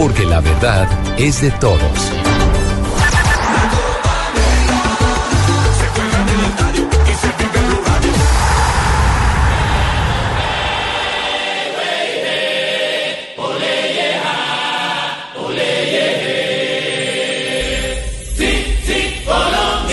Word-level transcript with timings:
porque 0.00 0.24
la 0.24 0.40
verdad 0.40 0.88
es 1.18 1.42
de 1.42 1.50
todos. 1.50 1.78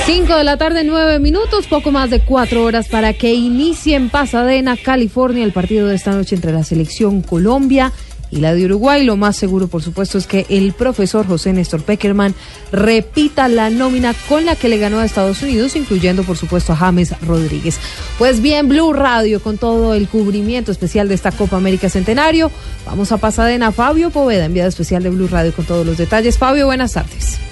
Cinco 0.06 0.38
de 0.38 0.46
la 0.46 0.56
tarde, 0.56 0.86
nueve 0.86 1.20
minutos, 1.20 1.68
poco 1.68 1.92
más 1.92 2.10
de 2.10 2.22
cuatro 2.22 2.64
horas 2.64 2.88
para 2.88 3.12
que 3.12 3.34
inicie 3.34 3.98
en 3.98 4.10
Pasadena, 4.10 4.78
California, 4.78 5.44
el 5.44 5.52
partido 5.52 5.88
de 5.88 5.96
esta 5.96 6.12
noche 6.12 6.36
entre 6.36 6.54
la 6.54 6.64
selección 6.64 7.22
Colombia 7.22 7.92
y 8.32 8.38
la 8.38 8.54
de 8.54 8.66
Uruguay. 8.66 9.04
Lo 9.04 9.18
más 9.18 9.36
seguro, 9.36 9.68
por 9.68 9.82
supuesto, 9.82 10.18
es 10.18 10.28
que 10.28 10.46
el 10.50 10.74
profesor 10.74 11.28
José 11.28 11.54
Néstor 11.54 11.84
Peckerman 11.84 12.36
repita 12.72 13.48
la 13.48 13.70
nómina 13.70 14.14
con 14.28 14.46
la 14.46 14.56
que 14.56 14.70
le 14.70 14.78
ganó 14.78 15.00
a 15.00 15.06
Estados 15.06 15.42
Unidos, 15.42 15.76
incluyendo, 15.76 16.24
por 16.24 16.38
supuesto, 16.38 16.74
a 16.74 16.76
James 16.76 17.14
Rodríguez. 17.22 17.80
Pues 18.18 18.42
bien, 18.42 18.68
Blue 18.68 18.94
Radio, 18.94 19.42
con 19.42 19.58
todo 19.58 19.94
el 19.94 20.08
cubrimiento 20.08 20.72
especial 20.72 21.08
de 21.08 21.16
esta 21.16 21.32
Copa 21.32 21.58
América 21.58 21.90
Centenario. 21.90 22.52
Vamos 22.86 23.12
a 23.12 23.18
Pasadena, 23.18 23.72
Fabio 23.72 24.10
Poveda, 24.10 24.46
enviado 24.46 24.70
especial 24.70 25.04
de 25.04 25.10
Blue 25.10 25.28
Radio, 25.28 25.54
con 25.54 25.66
todos 25.66 25.86
los 25.86 25.98
detalles. 25.98 26.38
Fabio, 26.38 26.66
buenas 26.66 26.94
tardes. 26.94 27.47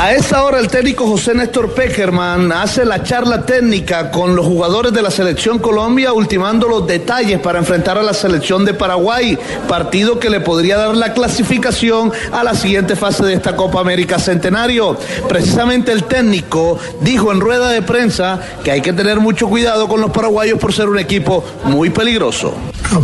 A 0.00 0.14
esta 0.14 0.42
hora 0.44 0.58
el 0.58 0.68
técnico 0.68 1.06
José 1.06 1.34
Néstor 1.34 1.74
Peckerman 1.74 2.52
hace 2.52 2.86
la 2.86 3.02
charla 3.02 3.44
técnica 3.44 4.10
con 4.10 4.34
los 4.34 4.46
jugadores 4.46 4.94
de 4.94 5.02
la 5.02 5.10
selección 5.10 5.58
Colombia, 5.58 6.14
ultimando 6.14 6.66
los 6.68 6.86
detalles 6.86 7.38
para 7.38 7.58
enfrentar 7.58 7.98
a 7.98 8.02
la 8.02 8.14
selección 8.14 8.64
de 8.64 8.72
Paraguay, 8.72 9.38
partido 9.68 10.18
que 10.18 10.30
le 10.30 10.40
podría 10.40 10.78
dar 10.78 10.96
la 10.96 11.12
clasificación 11.12 12.10
a 12.32 12.42
la 12.42 12.54
siguiente 12.54 12.96
fase 12.96 13.26
de 13.26 13.34
esta 13.34 13.54
Copa 13.56 13.80
América 13.80 14.18
Centenario. 14.18 14.96
Precisamente 15.28 15.92
el 15.92 16.04
técnico 16.04 16.78
dijo 17.02 17.30
en 17.30 17.40
rueda 17.40 17.68
de 17.68 17.82
prensa 17.82 18.40
que 18.64 18.70
hay 18.70 18.80
que 18.80 18.94
tener 18.94 19.20
mucho 19.20 19.48
cuidado 19.48 19.86
con 19.86 20.00
los 20.00 20.12
paraguayos 20.12 20.58
por 20.58 20.72
ser 20.72 20.88
un 20.88 20.98
equipo 20.98 21.44
muy 21.64 21.90
peligroso. 21.90 22.54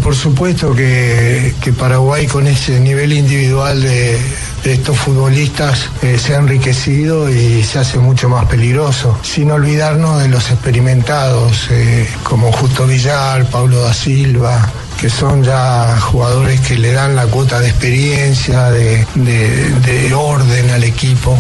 por 0.03 0.17
supuesto 0.17 0.75
que, 0.75 1.55
que 1.61 1.75
Paraguay 1.75 2.27
con 2.27 2.47
ese 2.47 2.81
nivel 2.81 3.13
individual 3.13 3.83
de 3.83 4.19
estos 4.65 4.99
futbolistas 4.99 5.91
eh, 6.03 6.19
se 6.19 6.35
ha 6.35 6.39
enriquecido 6.39 7.31
y 7.31 7.63
se 7.63 7.79
hace 7.79 7.99
mucho 7.99 8.29
más 8.29 8.47
peligroso, 8.47 9.19
sin 9.23 9.51
olvidarnos 9.51 10.23
de 10.23 10.29
los 10.29 10.51
experimentados 10.51 11.69
eh, 11.71 12.09
como 12.23 12.53
Justo 12.53 12.87
Villar, 12.87 13.49
Pablo 13.51 13.81
da 13.81 13.93
Silva, 13.93 14.71
que 15.01 15.11
son 15.11 15.43
ya 15.43 15.99
jugadores 16.01 16.61
que 16.61 16.77
le 16.77 16.93
dan 16.93 17.17
la 17.17 17.27
cuota 17.27 17.61
de 17.61 17.69
experiencia, 17.69 18.71
de 18.71 20.15
orden 20.15 20.71
al 20.71 20.85
equipo. 20.85 21.39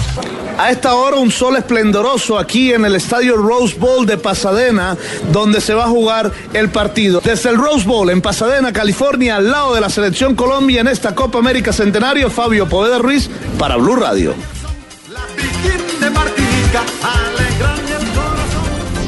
A 0.58 0.70
esta 0.70 0.94
hora 0.94 1.18
un 1.18 1.30
sol 1.30 1.56
esplendoroso 1.56 2.38
aquí 2.38 2.72
en 2.72 2.86
el 2.86 2.96
estadio 2.96 3.36
Rose 3.36 3.76
Bowl 3.78 4.06
de 4.06 4.16
Pasadena, 4.16 4.96
donde 5.30 5.60
se 5.60 5.74
va 5.74 5.84
a 5.84 5.88
jugar 5.88 6.32
el 6.54 6.70
partido. 6.70 7.20
Desde 7.22 7.50
el 7.50 7.56
Rose 7.56 7.86
Bowl 7.86 8.08
en 8.08 8.22
Pasadena, 8.22 8.72
California, 8.72 9.36
al 9.36 9.50
lado 9.50 9.74
de 9.74 9.82
la 9.82 9.90
selección 9.90 10.34
Colombia 10.34 10.80
en 10.80 10.88
esta 10.88 11.14
Copa 11.14 11.38
América 11.38 11.74
Centenario, 11.74 12.30
Fabio 12.30 12.66
Poveda 12.66 12.98
Ruiz 12.98 13.28
para 13.58 13.76
Blue 13.76 13.96
Radio. 13.96 14.34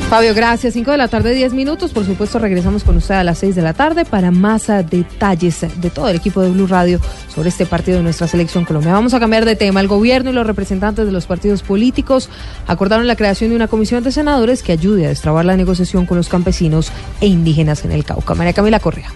Fabio, 0.09 0.33
gracias. 0.34 0.73
5 0.73 0.91
de 0.91 0.97
la 0.97 1.09
tarde, 1.09 1.34
10 1.34 1.53
minutos. 1.53 1.92
Por 1.92 2.06
supuesto, 2.06 2.39
regresamos 2.39 2.83
con 2.83 2.97
usted 2.97 3.17
a 3.17 3.25
las 3.25 3.37
6 3.39 3.55
de 3.55 3.61
la 3.61 3.75
tarde 3.75 4.06
para 4.06 4.31
más 4.31 4.70
ah, 4.70 4.83
detalles 4.83 5.61
de 5.61 5.91
todo 5.91 6.09
el 6.09 6.17
equipo 6.17 6.41
de 6.41 6.50
Blue 6.50 6.67
Radio 6.67 6.98
sobre 7.28 7.50
este 7.50 7.67
partido 7.67 7.98
de 7.98 8.05
nuestra 8.05 8.27
selección 8.27 8.65
Colombia. 8.65 8.95
Vamos 8.95 9.12
a 9.12 9.20
cambiar 9.20 9.45
de 9.45 9.55
tema. 9.55 9.83
El 9.83 9.87
gobierno 9.87 10.31
y 10.31 10.33
los 10.33 10.47
representantes 10.47 11.05
de 11.05 11.12
los 11.12 11.27
partidos 11.27 11.62
políticos 11.62 12.31
acordaron 12.67 13.06
la 13.06 13.17
creación 13.17 13.50
de 13.50 13.56
una 13.56 13.69
comisión 13.69 14.03
de 14.03 14.11
senadores 14.11 14.62
que 14.62 14.73
ayude 14.73 15.05
a 15.05 15.11
destrabar 15.11 15.45
la 15.45 15.59
negociación 15.59 16.06
con 16.06 16.17
los 16.17 16.31
campesinos 16.31 16.91
e 17.21 17.27
indígenas 17.27 17.84
en 17.84 17.93
el 17.93 18.06
Cauca. 18.06 18.34
María 18.34 18.54
Camila 18.54 18.81
Correa. 18.81 19.12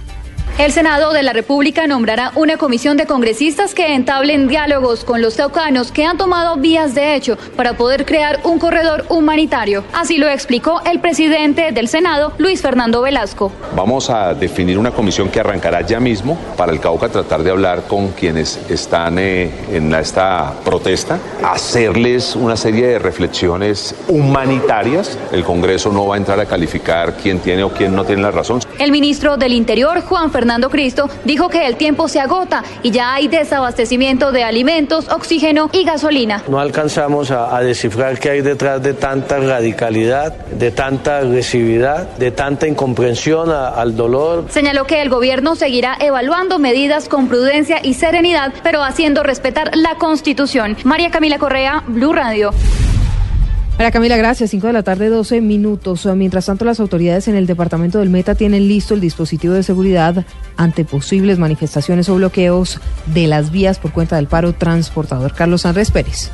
El 0.63 0.71
Senado 0.71 1.13
de 1.13 1.25
la 1.25 1.33
República 1.33 1.89
nombrará 1.89 2.31
una 2.37 2.57
comisión 2.57 2.97
de 2.97 3.05
congresistas 3.05 3.75
que 3.75 3.97
entablen 3.97 4.47
diálogos 4.47 5.03
con 5.03 5.21
los 5.21 5.35
taucanos 5.35 5.91
que 5.91 6.05
han 6.05 6.17
tomado 6.17 6.55
vías 6.55 6.95
de 6.95 7.17
hecho 7.17 7.37
para 7.57 7.77
poder 7.77 8.07
crear 8.07 8.39
un 8.45 8.61
corredor 8.61 9.05
humanitario. 9.09 9.83
Así 9.93 10.19
lo 10.19 10.29
explicó 10.29 10.81
el 10.89 11.01
presidente 11.01 11.73
del 11.73 11.89
Senado, 11.89 12.33
Luis 12.39 12.63
Fernando 12.63 13.03
Velasco. 13.03 13.51
Vamos 13.75 14.09
a 14.09 14.35
definir 14.35 14.79
una 14.79 14.93
comisión 14.93 15.31
que 15.31 15.41
arrancará 15.41 15.81
ya 15.81 15.99
mismo 15.99 16.39
para 16.57 16.71
el 16.71 16.79
Cauca, 16.79 17.09
tratar 17.09 17.43
de 17.43 17.51
hablar 17.51 17.89
con 17.89 18.13
quienes 18.13 18.61
están 18.71 19.19
eh, 19.19 19.51
en 19.73 19.93
esta 19.93 20.55
protesta, 20.65 21.19
hacerles 21.43 22.37
una 22.37 22.57
serie 22.57 22.87
de 22.87 22.99
reflexiones 23.01 23.97
humanitarias. 24.07 25.19
El 25.33 25.43
Congreso 25.43 25.91
no 25.91 26.07
va 26.07 26.15
a 26.15 26.19
entrar 26.19 26.39
a 26.39 26.47
calificar 26.47 27.17
quién 27.17 27.41
tiene 27.41 27.65
o 27.65 27.71
quién 27.73 27.97
no 27.97 28.05
tiene 28.05 28.23
la 28.23 28.31
razón. 28.31 28.61
El 28.79 28.93
ministro 28.93 29.37
del 29.37 29.55
Interior, 29.55 30.03
Juan 30.03 30.31
Fernando 30.31 30.52
Fernando 30.53 30.69
Cristo, 30.69 31.09
dijo 31.25 31.49
que 31.49 31.67
el 31.67 31.77
tiempo 31.77 32.09
se 32.09 32.21
agota 32.21 32.63
y 32.83 32.91
ya 32.91 33.15
hay 33.15 33.27
desabastecimiento 33.27 34.33
de 34.33 34.45
alimentos, 34.45 35.09
oxígeno 35.09 35.71
y 35.73 35.83
gasolina. 35.83 36.43
No 36.47 36.61
alcanzamos 36.61 37.31
a, 37.31 37.59
descifrar 37.61 38.19
qué 38.19 38.29
hay 38.29 38.41
detrás 38.43 38.83
de 38.83 38.93
tanta 38.93 39.39
radicalidad, 39.39 40.35
de 40.35 40.71
tanta 40.71 41.21
agresividad, 41.21 42.07
de 42.19 42.33
tanta 42.33 42.67
incomprensión 42.67 43.49
al 43.51 43.97
dolor. 43.97 44.45
Señaló 44.51 44.85
que 44.85 45.01
el 45.01 45.09
gobierno 45.09 45.57
seguirá 45.57 45.97
evaluando 45.99 46.59
medidas 46.59 47.09
con 47.09 47.29
prudencia 47.29 47.79
y 47.83 47.95
serenidad, 47.95 48.53
pero 48.63 48.83
haciendo 48.83 49.23
respetar 49.23 49.71
la 49.75 49.95
Constitución. 49.95 50.77
María 50.85 51.11
Camila 51.11 51.39
Correa, 51.39 51.83
Blue 51.87 52.13
Radio. 52.13 52.51
María 53.79 53.91
Camila, 53.91 54.17
gracias. 54.17 54.51
5 54.51 54.67
de 54.69 54.73
la 54.73 54.83
tarde, 54.83 55.09
12 55.09 55.41
minutos. 55.41 56.07
Mientras 56.15 56.47
tanto, 56.47 56.65
las 56.65 56.79
autoridades 56.79 57.27
en 57.29 57.35
el 57.35 57.47
departamento 57.47 57.99
del 57.99 58.11
Meta 58.11 58.35
tienen 58.35 58.69
listo 58.69 58.95
el 58.95 59.01
dispositivo 59.01 59.55
de 59.55 59.63
seguridad 59.63 60.25
ante 60.57 60.85
posibles 60.85 61.39
manifestaciones 61.39 62.09
o 62.09 62.17
bloqueos 62.17 62.81
de 63.07 63.27
las 63.27 63.51
vías 63.51 63.79
por 63.79 63.93
cuenta 63.93 64.17
del 64.17 64.27
paro 64.29 64.53
transportador. 64.53 65.35
Carlos 65.35 65.67
Andrés 65.67 65.91
Pérez. 65.91 66.31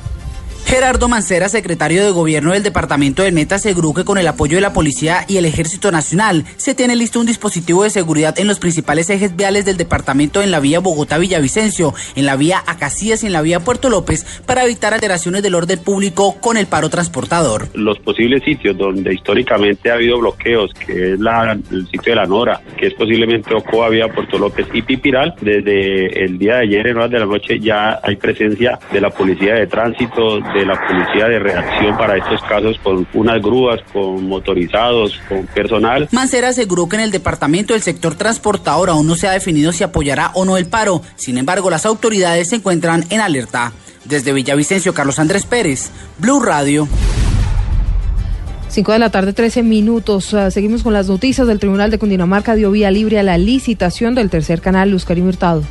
Gerardo 0.68 1.08
Mancera, 1.08 1.48
secretario 1.48 2.04
de 2.04 2.10
Gobierno 2.10 2.52
del 2.52 2.62
Departamento 2.62 3.22
del 3.22 3.32
Meta, 3.32 3.54
aseguró 3.54 3.94
que 3.94 4.04
con 4.04 4.18
el 4.18 4.28
apoyo 4.28 4.58
de 4.58 4.60
la 4.60 4.74
Policía 4.74 5.24
y 5.26 5.38
el 5.38 5.46
Ejército 5.46 5.90
Nacional 5.90 6.44
se 6.58 6.74
tiene 6.74 6.94
listo 6.94 7.18
un 7.18 7.24
dispositivo 7.24 7.84
de 7.84 7.90
seguridad 7.90 8.38
en 8.38 8.46
los 8.46 8.58
principales 8.58 9.08
ejes 9.08 9.34
viales 9.34 9.64
del 9.64 9.78
departamento 9.78 10.42
en 10.42 10.50
la 10.50 10.60
vía 10.60 10.80
Bogotá-Villavicencio, 10.80 11.94
en 12.16 12.26
la 12.26 12.36
vía 12.36 12.62
Acacías 12.66 13.22
y 13.22 13.28
en 13.28 13.32
la 13.32 13.40
vía 13.40 13.60
Puerto 13.60 13.88
López 13.88 14.42
para 14.44 14.62
evitar 14.62 14.92
alteraciones 14.92 15.42
del 15.42 15.54
orden 15.54 15.78
público 15.78 16.36
con 16.38 16.58
el 16.58 16.66
paro 16.66 16.90
transportador. 16.90 17.68
Los 17.72 17.98
posibles 18.00 18.42
sitios 18.44 18.76
donde 18.76 19.14
históricamente 19.14 19.90
ha 19.90 19.94
habido 19.94 20.18
bloqueos, 20.18 20.74
que 20.74 21.14
es 21.14 21.18
el 21.18 21.86
sitio 21.86 22.12
de 22.12 22.16
la 22.16 22.26
Nora, 22.26 22.60
que 22.76 22.88
es 22.88 22.92
posiblemente 22.92 23.54
Ocoa, 23.54 23.88
vía 23.88 24.08
Puerto 24.08 24.36
López 24.38 24.66
y 24.74 24.82
Pipiral, 24.82 25.34
desde 25.40 26.24
el 26.24 26.36
día 26.36 26.56
de 26.56 26.64
ayer 26.64 26.88
en 26.88 26.98
horas 26.98 27.10
de 27.10 27.20
la 27.20 27.26
noche 27.26 27.58
ya 27.58 28.00
hay 28.02 28.16
presencia 28.16 28.78
de 28.92 29.00
la 29.00 29.08
Policía 29.08 29.54
de 29.54 29.66
Tránsito, 29.66 30.40
de 30.40 30.57
la 30.64 30.80
policía 30.86 31.28
de 31.28 31.38
reacción 31.38 31.96
para 31.96 32.16
estos 32.16 32.40
casos 32.42 32.76
con 32.82 33.06
unas 33.14 33.40
grúas, 33.42 33.80
con 33.92 34.28
motorizados, 34.28 35.18
con 35.28 35.46
personal. 35.46 36.08
Mancera 36.12 36.48
aseguró 36.48 36.88
que 36.88 36.96
en 36.96 37.02
el 37.02 37.10
departamento 37.10 37.72
del 37.74 37.82
sector 37.82 38.14
transportador 38.14 38.90
aún 38.90 39.06
no 39.06 39.14
se 39.14 39.28
ha 39.28 39.32
definido 39.32 39.72
si 39.72 39.84
apoyará 39.84 40.30
o 40.34 40.44
no 40.44 40.56
el 40.56 40.66
paro. 40.66 41.02
Sin 41.16 41.38
embargo, 41.38 41.70
las 41.70 41.86
autoridades 41.86 42.48
se 42.48 42.56
encuentran 42.56 43.04
en 43.10 43.20
alerta. 43.20 43.72
Desde 44.04 44.32
Villavicencio, 44.32 44.94
Carlos 44.94 45.18
Andrés 45.18 45.44
Pérez, 45.44 45.90
Blue 46.18 46.40
Radio. 46.40 46.88
5 48.68 48.92
de 48.92 48.98
la 48.98 49.10
tarde, 49.10 49.32
13 49.32 49.62
minutos. 49.62 50.34
Ah, 50.34 50.50
seguimos 50.50 50.82
con 50.82 50.92
las 50.92 51.08
noticias 51.08 51.46
del 51.46 51.58
Tribunal 51.58 51.90
de 51.90 51.98
Cundinamarca. 51.98 52.54
Dio 52.54 52.70
vía 52.70 52.90
libre 52.90 53.18
a 53.18 53.22
la 53.22 53.38
licitación 53.38 54.14
del 54.14 54.30
tercer 54.30 54.60
canal 54.60 54.90
Luz 54.90 55.04
Karim 55.04 55.26
Hurtado. 55.26 55.62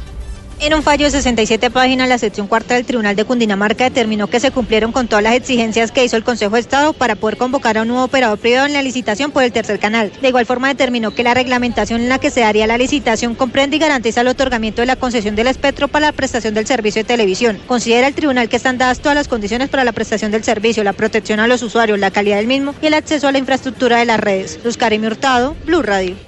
En 0.59 0.73
un 0.73 0.81
fallo 0.81 1.05
de 1.05 1.11
67 1.11 1.69
páginas, 1.69 2.09
la 2.09 2.17
sección 2.17 2.47
cuarta 2.47 2.73
del 2.73 2.85
Tribunal 2.85 3.15
de 3.15 3.25
Cundinamarca 3.25 3.83
determinó 3.83 4.25
que 4.25 4.39
se 4.39 4.49
cumplieron 4.49 4.91
con 4.91 5.07
todas 5.07 5.23
las 5.23 5.35
exigencias 5.35 5.91
que 5.91 6.03
hizo 6.03 6.17
el 6.17 6.23
Consejo 6.23 6.55
de 6.55 6.61
Estado 6.61 6.93
para 6.93 7.15
poder 7.15 7.37
convocar 7.37 7.77
a 7.77 7.83
un 7.83 7.89
nuevo 7.89 8.03
operador 8.03 8.39
privado 8.39 8.65
en 8.65 8.73
la 8.73 8.81
licitación 8.81 9.29
por 9.29 9.43
el 9.43 9.51
tercer 9.51 9.77
canal. 9.77 10.11
De 10.19 10.29
igual 10.29 10.47
forma, 10.47 10.69
determinó 10.69 11.11
que 11.11 11.21
la 11.21 11.35
reglamentación 11.35 12.01
en 12.01 12.09
la 12.09 12.17
que 12.17 12.31
se 12.31 12.39
daría 12.39 12.65
la 12.65 12.79
licitación 12.79 13.35
comprende 13.35 13.75
y 13.75 13.79
garantiza 13.79 14.21
el 14.21 14.29
otorgamiento 14.29 14.81
de 14.81 14.87
la 14.87 14.95
concesión 14.95 15.35
del 15.35 15.45
espectro 15.45 15.89
para 15.89 16.07
la 16.07 16.11
prestación 16.11 16.55
del 16.55 16.65
servicio 16.65 17.03
de 17.03 17.07
televisión. 17.07 17.59
Considera 17.67 18.07
el 18.07 18.15
tribunal 18.15 18.49
que 18.49 18.57
están 18.57 18.79
dadas 18.79 18.99
todas 18.99 19.15
las 19.15 19.27
condiciones 19.27 19.69
para 19.69 19.83
la 19.83 19.91
prestación 19.91 20.31
del 20.31 20.43
servicio, 20.43 20.83
la 20.83 20.93
protección 20.93 21.39
a 21.39 21.45
los 21.45 21.61
usuarios, 21.61 21.99
la 21.99 22.09
calidad 22.09 22.37
del 22.37 22.47
mismo 22.47 22.73
y 22.81 22.87
el 22.87 22.95
acceso 22.95 23.27
a 23.27 23.31
la 23.31 23.37
infraestructura 23.37 23.99
de 23.99 24.05
las 24.05 24.19
redes. 24.19 24.59
Luz 24.63 24.77
Hurtado, 24.77 25.55
Blue 25.65 25.83
Radio. 25.83 26.26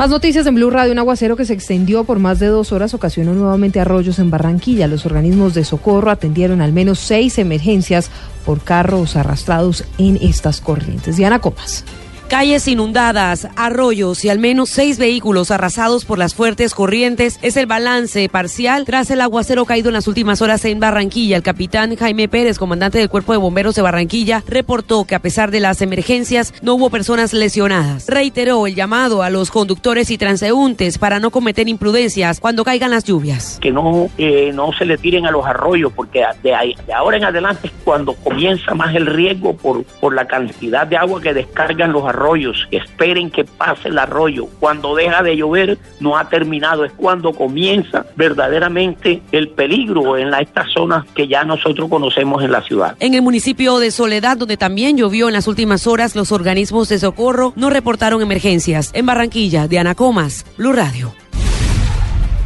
Más 0.00 0.08
noticias 0.08 0.46
en 0.46 0.54
Blue 0.54 0.70
Radio. 0.70 0.92
Un 0.92 0.98
aguacero 0.98 1.36
que 1.36 1.44
se 1.44 1.52
extendió 1.52 2.04
por 2.04 2.18
más 2.18 2.38
de 2.38 2.46
dos 2.46 2.72
horas 2.72 2.94
ocasionó 2.94 3.34
nuevamente 3.34 3.80
arroyos 3.80 4.18
en 4.18 4.30
Barranquilla. 4.30 4.86
Los 4.86 5.04
organismos 5.04 5.52
de 5.52 5.62
socorro 5.62 6.10
atendieron 6.10 6.62
al 6.62 6.72
menos 6.72 6.98
seis 7.00 7.36
emergencias 7.36 8.10
por 8.46 8.62
carros 8.62 9.14
arrastrados 9.16 9.84
en 9.98 10.16
estas 10.22 10.62
corrientes. 10.62 11.18
Diana 11.18 11.40
Copas. 11.40 11.84
Calles 12.30 12.68
inundadas, 12.68 13.48
arroyos 13.56 14.24
y 14.24 14.28
al 14.28 14.38
menos 14.38 14.70
seis 14.70 15.00
vehículos 15.00 15.50
arrasados 15.50 16.04
por 16.04 16.16
las 16.16 16.32
fuertes 16.32 16.74
corrientes 16.74 17.40
es 17.42 17.56
el 17.56 17.66
balance 17.66 18.28
parcial 18.28 18.84
tras 18.84 19.10
el 19.10 19.20
aguacero 19.20 19.64
caído 19.64 19.88
en 19.88 19.94
las 19.94 20.06
últimas 20.06 20.40
horas 20.40 20.64
en 20.64 20.78
Barranquilla. 20.78 21.36
El 21.36 21.42
capitán 21.42 21.96
Jaime 21.96 22.28
Pérez, 22.28 22.56
comandante 22.56 22.98
del 22.98 23.08
Cuerpo 23.08 23.32
de 23.32 23.38
Bomberos 23.38 23.74
de 23.74 23.82
Barranquilla, 23.82 24.44
reportó 24.46 25.06
que 25.06 25.16
a 25.16 25.18
pesar 25.18 25.50
de 25.50 25.58
las 25.58 25.82
emergencias 25.82 26.54
no 26.62 26.74
hubo 26.74 26.88
personas 26.88 27.32
lesionadas. 27.32 28.06
Reiteró 28.06 28.64
el 28.68 28.76
llamado 28.76 29.24
a 29.24 29.30
los 29.30 29.50
conductores 29.50 30.08
y 30.12 30.16
transeúntes 30.16 30.98
para 30.98 31.18
no 31.18 31.32
cometer 31.32 31.68
imprudencias 31.68 32.38
cuando 32.38 32.62
caigan 32.62 32.92
las 32.92 33.02
lluvias. 33.02 33.58
Que 33.60 33.72
no, 33.72 34.08
eh, 34.18 34.52
no 34.54 34.72
se 34.72 34.84
le 34.84 34.98
tiren 34.98 35.26
a 35.26 35.32
los 35.32 35.44
arroyos 35.44 35.92
porque 35.96 36.24
de, 36.44 36.76
de 36.86 36.94
ahora 36.94 37.16
en 37.16 37.24
adelante 37.24 37.66
es 37.66 37.72
cuando 37.82 38.14
comienza 38.14 38.72
más 38.76 38.94
el 38.94 39.06
riesgo 39.06 39.56
por, 39.56 39.82
por 39.82 40.14
la 40.14 40.28
cantidad 40.28 40.86
de 40.86 40.96
agua 40.96 41.20
que 41.20 41.34
descargan 41.34 41.90
los 41.90 42.04
arroyos 42.04 42.19
arroyos, 42.20 42.68
esperen 42.70 43.30
que 43.30 43.44
pase 43.44 43.88
el 43.88 43.98
arroyo. 43.98 44.46
Cuando 44.60 44.94
deja 44.94 45.22
de 45.22 45.36
llover 45.36 45.78
no 46.00 46.18
ha 46.18 46.28
terminado, 46.28 46.84
es 46.84 46.92
cuando 46.92 47.32
comienza 47.32 48.06
verdaderamente 48.16 49.22
el 49.32 49.48
peligro 49.48 50.18
en 50.18 50.32
estas 50.34 50.70
zonas 50.72 51.06
que 51.14 51.26
ya 51.26 51.44
nosotros 51.44 51.88
conocemos 51.88 52.42
en 52.42 52.52
la 52.52 52.62
ciudad. 52.62 52.96
En 53.00 53.14
el 53.14 53.22
municipio 53.22 53.78
de 53.78 53.90
Soledad, 53.90 54.36
donde 54.36 54.56
también 54.56 54.96
llovió 54.96 55.28
en 55.28 55.34
las 55.34 55.48
últimas 55.48 55.86
horas, 55.86 56.14
los 56.14 56.30
organismos 56.32 56.88
de 56.88 56.98
socorro 56.98 57.52
no 57.56 57.70
reportaron 57.70 58.20
emergencias. 58.20 58.90
En 58.94 59.06
Barranquilla, 59.06 59.66
Diana 59.66 59.94
Comas, 59.94 60.44
Blue 60.56 60.72
Radio. 60.72 61.12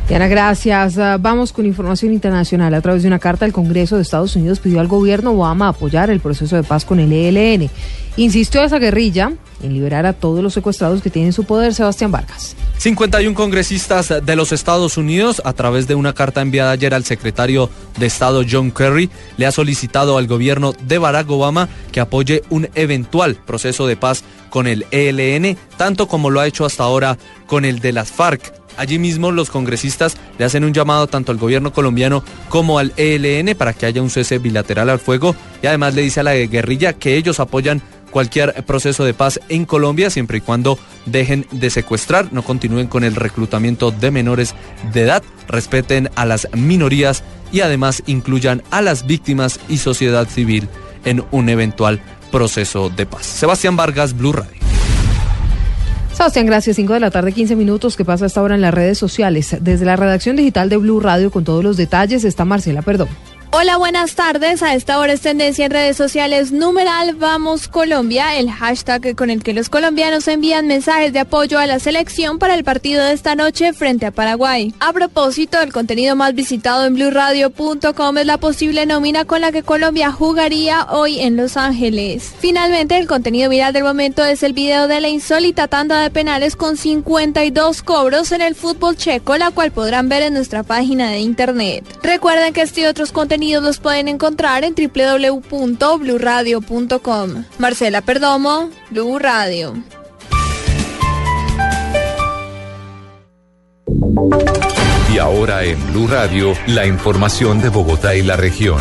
Diana, 0.08 0.28
gracias. 0.28 0.98
Ah, 0.98 1.16
vamos 1.18 1.52
con 1.52 1.64
información 1.64 2.12
internacional. 2.12 2.74
A 2.74 2.80
través 2.82 3.02
de 3.02 3.08
una 3.08 3.18
carta, 3.18 3.46
el 3.46 3.54
Congreso 3.54 3.96
de 3.96 4.02
Estados 4.02 4.36
Unidos 4.36 4.60
pidió 4.60 4.80
al 4.80 4.86
gobierno 4.86 5.32
Obama 5.32 5.68
apoyar 5.68 6.10
el 6.10 6.20
proceso 6.20 6.56
de 6.56 6.62
paz 6.62 6.84
con 6.84 7.00
el 7.00 7.10
ELN. 7.10 7.70
Insistió 8.18 8.62
esa 8.62 8.78
guerrilla 8.78 9.32
en 9.62 9.72
liberar 9.72 10.04
a 10.04 10.12
todos 10.12 10.42
los 10.42 10.52
secuestrados 10.52 11.00
que 11.00 11.08
tienen 11.08 11.32
su 11.32 11.44
poder, 11.44 11.72
Sebastián 11.72 12.12
Vargas. 12.12 12.54
51 12.76 13.34
congresistas 13.34 14.12
de 14.22 14.36
los 14.36 14.52
Estados 14.52 14.98
Unidos, 14.98 15.40
a 15.42 15.54
través 15.54 15.86
de 15.86 15.94
una 15.94 16.12
carta 16.12 16.42
enviada 16.42 16.72
ayer 16.72 16.92
al 16.92 17.04
secretario 17.04 17.70
de 17.98 18.04
Estado 18.04 18.42
John 18.48 18.72
Kerry, 18.72 19.08
le 19.38 19.46
ha 19.46 19.52
solicitado 19.52 20.18
al 20.18 20.26
gobierno 20.26 20.74
de 20.86 20.98
Barack 20.98 21.30
Obama 21.30 21.70
que 21.92 22.00
apoye 22.00 22.42
un 22.50 22.68
eventual 22.74 23.36
proceso 23.36 23.86
de 23.86 23.96
paz 23.96 24.22
con 24.50 24.66
el 24.66 24.84
ELN, 24.90 25.56
tanto 25.78 26.08
como 26.08 26.28
lo 26.28 26.40
ha 26.40 26.46
hecho 26.46 26.66
hasta 26.66 26.84
ahora 26.84 27.16
con 27.46 27.64
el 27.64 27.80
de 27.80 27.92
las 27.92 28.12
FARC. 28.12 28.63
Allí 28.76 28.98
mismo 28.98 29.30
los 29.30 29.50
congresistas 29.50 30.16
le 30.38 30.44
hacen 30.44 30.64
un 30.64 30.72
llamado 30.72 31.06
tanto 31.06 31.32
al 31.32 31.38
gobierno 31.38 31.72
colombiano 31.72 32.24
como 32.48 32.78
al 32.78 32.92
ELN 32.96 33.54
para 33.56 33.72
que 33.72 33.86
haya 33.86 34.02
un 34.02 34.10
cese 34.10 34.38
bilateral 34.38 34.90
al 34.90 34.98
fuego 34.98 35.34
y 35.62 35.66
además 35.66 35.94
le 35.94 36.02
dice 36.02 36.20
a 36.20 36.24
la 36.24 36.34
guerrilla 36.34 36.92
que 36.92 37.16
ellos 37.16 37.40
apoyan 37.40 37.82
cualquier 38.10 38.64
proceso 38.64 39.04
de 39.04 39.12
paz 39.12 39.40
en 39.48 39.64
Colombia 39.64 40.08
siempre 40.08 40.38
y 40.38 40.40
cuando 40.40 40.78
dejen 41.04 41.46
de 41.50 41.68
secuestrar, 41.68 42.32
no 42.32 42.42
continúen 42.42 42.86
con 42.86 43.02
el 43.02 43.16
reclutamiento 43.16 43.90
de 43.90 44.12
menores 44.12 44.54
de 44.92 45.02
edad, 45.02 45.22
respeten 45.48 46.10
a 46.14 46.24
las 46.24 46.48
minorías 46.52 47.24
y 47.52 47.60
además 47.60 48.02
incluyan 48.06 48.62
a 48.70 48.82
las 48.82 49.06
víctimas 49.06 49.58
y 49.68 49.78
sociedad 49.78 50.28
civil 50.28 50.68
en 51.04 51.24
un 51.32 51.48
eventual 51.48 52.00
proceso 52.30 52.88
de 52.88 53.06
paz. 53.06 53.26
Sebastián 53.26 53.76
Vargas, 53.76 54.16
Blue 54.16 54.32
Radio. 54.32 54.73
Sebastián, 56.14 56.46
gracias. 56.46 56.76
5 56.76 56.92
de 56.92 57.00
la 57.00 57.10
tarde, 57.10 57.32
15 57.32 57.56
minutos. 57.56 57.96
¿Qué 57.96 58.04
pasa 58.04 58.26
hasta 58.26 58.38
ahora 58.38 58.54
en 58.54 58.60
las 58.60 58.72
redes 58.72 58.98
sociales? 58.98 59.56
Desde 59.60 59.84
la 59.84 59.96
redacción 59.96 60.36
digital 60.36 60.68
de 60.68 60.76
Blue 60.76 61.00
Radio 61.00 61.32
con 61.32 61.42
todos 61.42 61.64
los 61.64 61.76
detalles 61.76 62.24
está 62.24 62.44
Marcela 62.44 62.82
Perdón. 62.82 63.08
Hola, 63.56 63.76
buenas 63.76 64.16
tardes. 64.16 64.64
A 64.64 64.74
esta 64.74 64.98
hora 64.98 65.12
es 65.12 65.20
tendencia 65.20 65.66
en 65.66 65.70
redes 65.70 65.96
sociales 65.96 66.50
numeral 66.50 67.14
Vamos 67.14 67.68
Colombia, 67.68 68.36
el 68.36 68.50
hashtag 68.50 69.14
con 69.14 69.30
el 69.30 69.44
que 69.44 69.54
los 69.54 69.68
colombianos 69.68 70.26
envían 70.26 70.66
mensajes 70.66 71.12
de 71.12 71.20
apoyo 71.20 71.60
a 71.60 71.66
la 71.68 71.78
selección 71.78 72.40
para 72.40 72.56
el 72.56 72.64
partido 72.64 73.04
de 73.04 73.12
esta 73.12 73.36
noche 73.36 73.72
frente 73.72 74.06
a 74.06 74.10
Paraguay. 74.10 74.74
A 74.80 74.92
propósito, 74.92 75.60
el 75.60 75.72
contenido 75.72 76.16
más 76.16 76.34
visitado 76.34 76.84
en 76.84 76.94
blueradio.com 76.94 78.18
es 78.18 78.26
la 78.26 78.38
posible 78.38 78.86
nómina 78.86 79.24
con 79.24 79.40
la 79.40 79.52
que 79.52 79.62
Colombia 79.62 80.10
jugaría 80.10 80.88
hoy 80.90 81.20
en 81.20 81.36
Los 81.36 81.56
Ángeles. 81.56 82.34
Finalmente, 82.36 82.98
el 82.98 83.06
contenido 83.06 83.48
viral 83.50 83.72
del 83.72 83.84
momento 83.84 84.24
es 84.24 84.42
el 84.42 84.52
video 84.52 84.88
de 84.88 85.00
la 85.00 85.10
insólita 85.10 85.68
tanda 85.68 86.02
de 86.02 86.10
penales 86.10 86.56
con 86.56 86.76
52 86.76 87.84
cobros 87.84 88.32
en 88.32 88.42
el 88.42 88.56
fútbol 88.56 88.96
checo, 88.96 89.36
la 89.36 89.52
cual 89.52 89.70
podrán 89.70 90.08
ver 90.08 90.22
en 90.24 90.34
nuestra 90.34 90.64
página 90.64 91.08
de 91.10 91.20
internet. 91.20 91.84
Recuerden 92.02 92.52
que 92.52 92.62
este 92.62 92.80
y 92.80 92.86
otros 92.86 93.12
contenidos 93.12 93.43
los 93.52 93.78
pueden 93.78 94.08
encontrar 94.08 94.64
en 94.64 94.74
www.bluradio.com. 94.74 97.44
Marcela 97.58 98.00
Perdomo, 98.00 98.70
Blue 98.90 99.18
Radio. 99.18 99.74
Y 105.12 105.18
ahora 105.18 105.64
en 105.64 105.92
Blue 105.92 106.06
Radio, 106.08 106.54
la 106.66 106.86
información 106.86 107.60
de 107.60 107.68
Bogotá 107.68 108.14
y 108.16 108.22
la 108.22 108.36
región. 108.36 108.80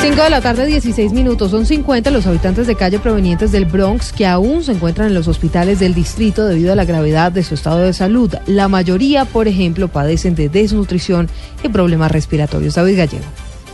5 0.00 0.22
de 0.22 0.30
la 0.30 0.40
tarde, 0.40 0.66
16 0.66 1.12
minutos. 1.12 1.50
Son 1.50 1.66
50 1.66 2.12
los 2.12 2.26
habitantes 2.26 2.68
de 2.68 2.76
calle 2.76 3.00
provenientes 3.00 3.50
del 3.50 3.64
Bronx 3.64 4.12
que 4.12 4.26
aún 4.26 4.62
se 4.62 4.72
encuentran 4.72 5.08
en 5.08 5.14
los 5.14 5.26
hospitales 5.26 5.80
del 5.80 5.92
distrito 5.92 6.46
debido 6.46 6.72
a 6.72 6.76
la 6.76 6.84
gravedad 6.84 7.32
de 7.32 7.42
su 7.42 7.54
estado 7.54 7.80
de 7.80 7.92
salud. 7.92 8.32
La 8.46 8.68
mayoría, 8.68 9.24
por 9.24 9.48
ejemplo, 9.48 9.88
padecen 9.88 10.36
de 10.36 10.48
desnutrición 10.48 11.28
y 11.64 11.68
problemas 11.68 12.12
respiratorios. 12.12 12.76
David 12.76 12.96
Gallego. 12.96 13.24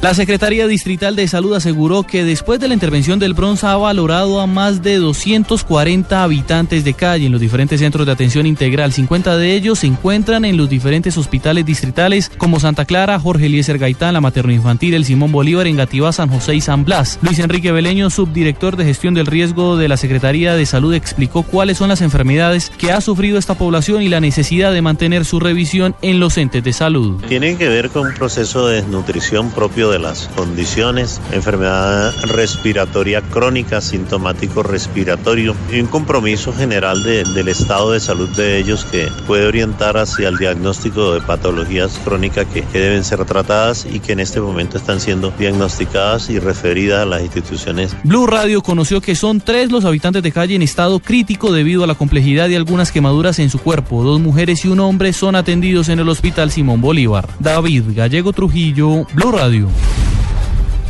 La 0.04 0.12
Secretaría 0.12 0.66
Distrital 0.66 1.16
de 1.16 1.26
Salud 1.26 1.54
aseguró 1.54 2.02
que 2.02 2.24
después 2.24 2.60
de 2.60 2.68
la 2.68 2.74
intervención 2.74 3.18
del 3.18 3.32
Bronx 3.32 3.64
ha 3.64 3.74
valorado 3.78 4.38
a 4.38 4.46
más 4.46 4.82
de 4.82 4.98
240 4.98 6.22
habitantes 6.22 6.84
de 6.84 6.92
calle 6.92 7.24
en 7.24 7.32
los 7.32 7.40
diferentes 7.40 7.80
centros 7.80 8.04
de 8.04 8.12
atención 8.12 8.44
integral. 8.44 8.92
50 8.92 9.38
de 9.38 9.54
ellos 9.54 9.78
se 9.78 9.86
encuentran 9.86 10.44
en 10.44 10.58
los 10.58 10.68
diferentes 10.68 11.16
hospitales 11.16 11.64
distritales 11.64 12.30
como 12.36 12.60
Santa 12.60 12.84
Clara, 12.84 13.18
Jorge 13.18 13.46
Eliezer 13.46 13.78
Gaitán, 13.78 14.12
la 14.12 14.20
Materno 14.20 14.52
Infantil, 14.52 14.92
el 14.92 15.06
Simón 15.06 15.32
Bolívar, 15.32 15.66
en 15.66 15.76
Gativá, 15.76 16.12
San 16.12 16.28
José 16.28 16.54
y 16.54 16.60
San 16.60 16.84
Blas. 16.84 17.18
Luis 17.22 17.38
Enrique 17.38 17.72
Beleño, 17.72 18.10
subdirector 18.10 18.76
de 18.76 18.84
gestión 18.84 19.14
del 19.14 19.24
riesgo 19.24 19.78
de 19.78 19.88
la 19.88 19.96
Secretaría 19.96 20.54
de 20.54 20.66
Salud, 20.66 20.92
explicó 20.92 21.44
cuáles 21.44 21.78
son 21.78 21.88
las 21.88 22.02
enfermedades 22.02 22.70
que 22.76 22.92
ha 22.92 23.00
sufrido 23.00 23.38
esta 23.38 23.54
población 23.54 24.02
y 24.02 24.10
la 24.10 24.20
necesidad 24.20 24.70
de 24.74 24.82
mantener 24.82 25.24
su 25.24 25.40
revisión 25.40 25.96
en 26.02 26.20
los 26.20 26.36
entes 26.36 26.62
de 26.62 26.74
salud. 26.74 27.22
Tienen 27.26 27.56
que 27.56 27.70
ver 27.70 27.88
con 27.88 28.08
un 28.08 28.12
proceso 28.12 28.66
de 28.66 28.82
desnutrición 28.82 29.50
propio 29.50 29.88
de 29.88 29.94
de 29.94 30.00
las 30.00 30.29
condiciones, 30.35 31.20
enfermedad 31.31 32.12
respiratoria 32.25 33.23
crónica, 33.23 33.81
sintomático 33.81 34.64
respiratorio 34.64 35.55
y 35.73 35.81
un 35.81 35.87
compromiso 35.87 36.52
general 36.52 37.02
del 37.05 37.49
estado 37.49 37.93
de 37.93 38.00
salud 38.00 38.29
de 38.37 38.58
ellos 38.58 38.85
que 38.85 39.08
puede 39.26 39.46
orientar 39.46 39.96
hacia 39.96 40.29
el 40.29 40.37
diagnóstico 40.37 41.14
de 41.14 41.20
patologías 41.20 42.00
crónicas 42.05 42.46
que, 42.46 42.62
que 42.62 42.81
deben 42.81 43.05
ser 43.05 43.25
tratadas 43.25 43.87
y 43.88 44.00
que 44.00 44.12
en 44.12 44.20
este 44.20 44.41
momento 44.41 44.79
están 44.79 44.99
siendo 45.00 45.32
diagnosticadas 45.39 46.29
y 46.29 46.41
referidas 46.41 47.03
a 47.03 47.06
las 47.06 47.22
instituciones. 47.22 47.96
Blue 48.03 48.27
Radio 48.27 48.63
conoció 48.63 49.01
que 49.01 49.15
son 49.15 49.41
tres 49.41 49.70
los 49.70 49.84
habitantes 49.84 50.24
de 50.24 50.32
calle 50.32 50.56
en 50.56 50.63
estado 50.63 50.98
crítico 50.98 51.53
debido 51.53 51.84
a 51.84 51.86
la 51.86 51.94
complejidad 51.94 52.48
de 52.48 52.56
algunas 52.56 52.91
quemaduras 52.91 53.39
en 53.39 53.48
su 53.48 53.58
cuerpo. 53.58 54.03
Dos 54.03 54.20
mujeres 54.20 54.65
y 54.65 54.69
un 54.69 54.81
hombre 54.81 55.13
son 55.13 55.36
atendidos 55.36 55.89
en 55.89 56.01
el 56.01 56.08
Hospital 56.08 56.51
Simón 56.51 56.81
Bolívar. 56.81 57.29
David 57.39 57.84
Gallego 57.94 58.32
Trujillo, 58.32 59.06
Blue 59.15 59.31
Radio. 59.31 59.69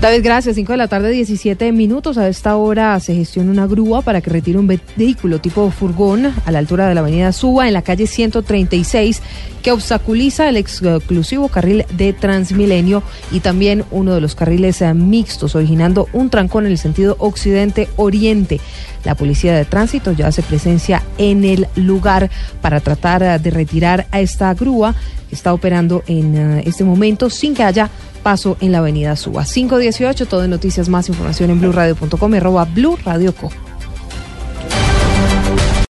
David, 0.04 0.22
gracias. 0.22 0.56
5 0.56 0.72
de 0.72 0.76
la 0.76 0.86
tarde, 0.86 1.08
17 1.12 1.72
minutos. 1.72 2.18
A 2.18 2.28
esta 2.28 2.56
hora 2.56 3.00
se 3.00 3.14
gestiona 3.14 3.50
una 3.50 3.66
grúa 3.66 4.02
para 4.02 4.20
que 4.20 4.28
retire 4.28 4.58
un 4.58 4.66
vehículo 4.66 5.40
tipo 5.40 5.70
furgón 5.70 6.30
a 6.44 6.50
la 6.50 6.58
altura 6.58 6.86
de 6.86 6.94
la 6.94 7.00
avenida 7.00 7.32
Suba, 7.32 7.68
en 7.68 7.72
la 7.72 7.80
calle 7.80 8.06
136, 8.06 9.22
que 9.62 9.72
obstaculiza 9.72 10.46
el 10.50 10.58
exclusivo 10.58 11.48
carril 11.48 11.86
de 11.96 12.12
Transmilenio 12.12 13.02
y 13.32 13.40
también 13.40 13.84
uno 13.90 14.14
de 14.14 14.20
los 14.20 14.34
carriles 14.34 14.82
eh, 14.82 14.92
mixtos, 14.92 15.54
originando 15.54 16.06
un 16.12 16.28
trancón 16.28 16.66
en 16.66 16.72
el 16.72 16.78
sentido 16.78 17.16
occidente-oriente. 17.18 18.60
La 19.04 19.14
policía 19.14 19.54
de 19.54 19.64
tránsito 19.64 20.12
ya 20.12 20.26
hace 20.26 20.42
presencia 20.42 21.02
en 21.16 21.44
el 21.44 21.66
lugar 21.76 22.28
para 22.60 22.80
tratar 22.80 23.22
eh, 23.22 23.38
de 23.38 23.50
retirar 23.50 24.06
a 24.10 24.20
esta 24.20 24.52
grúa 24.52 24.94
que 25.30 25.34
está 25.34 25.54
operando 25.54 26.02
en 26.06 26.36
eh, 26.36 26.62
este 26.66 26.84
momento 26.84 27.30
sin 27.30 27.54
que 27.54 27.62
haya 27.62 27.88
paso 28.24 28.56
en 28.60 28.72
la 28.72 28.78
avenida 28.78 29.14
Suba. 29.14 29.44
518, 29.44 30.26
todo 30.26 30.42
en 30.42 30.50
noticias, 30.50 30.88
más 30.88 31.08
información 31.08 31.50
en 31.50 31.60
blueradio.com, 31.60 32.34
arroba 32.34 32.64
Blue 32.64 32.98
Radio 33.04 33.32
Co. 33.32 33.50